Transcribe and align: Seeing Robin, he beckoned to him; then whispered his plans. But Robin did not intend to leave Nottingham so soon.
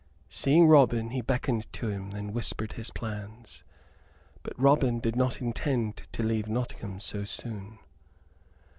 Seeing 0.29 0.65
Robin, 0.67 1.11
he 1.11 1.21
beckoned 1.21 1.71
to 1.73 1.89
him; 1.89 2.09
then 2.09 2.33
whispered 2.33 2.71
his 2.73 2.89
plans. 2.89 3.63
But 4.41 4.59
Robin 4.59 4.99
did 4.99 5.15
not 5.15 5.41
intend 5.43 5.97
to 6.11 6.23
leave 6.23 6.49
Nottingham 6.49 6.99
so 6.99 7.23
soon. 7.23 7.77